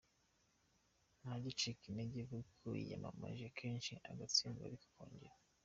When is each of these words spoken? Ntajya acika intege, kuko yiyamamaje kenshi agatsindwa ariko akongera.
Ntajya 1.19 1.49
acika 1.53 1.83
intege, 1.89 2.19
kuko 2.47 2.65
yiyamamaje 2.77 3.45
kenshi 3.59 3.93
agatsindwa 4.09 4.63
ariko 4.67 4.83
akongera. 4.89 5.35